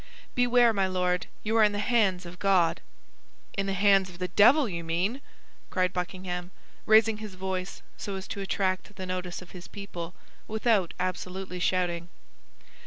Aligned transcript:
"Beware, 0.33 0.73
my 0.73 0.87
Lord, 0.87 1.27
you 1.43 1.55
are 1.57 1.63
in 1.63 1.73
the 1.73 1.77
hands 1.77 2.25
of 2.25 2.39
God!" 2.39 2.81
"In 3.55 3.67
the 3.67 3.73
hands 3.73 4.09
of 4.09 4.17
the 4.17 4.29
devil, 4.29 4.67
you 4.67 4.83
mean!" 4.83 5.21
cried 5.69 5.93
Buckingham, 5.93 6.49
raising 6.87 7.17
his 7.17 7.35
voice 7.35 7.83
so 7.97 8.15
as 8.15 8.27
to 8.29 8.41
attract 8.41 8.95
the 8.95 9.05
notice 9.05 9.43
of 9.43 9.51
his 9.51 9.67
people, 9.67 10.15
without 10.47 10.95
absolutely 10.99 11.59
shouting. 11.59 12.09